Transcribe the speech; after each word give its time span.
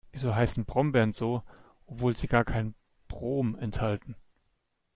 Wieso 0.13 0.33
heißen 0.33 0.65
Brombeeren 0.65 1.13
so, 1.13 1.43
obwohl 1.85 2.17
sie 2.17 2.25
gar 2.25 2.43
kein 2.43 2.73
Brom 3.07 3.55
enthalten? 3.55 4.15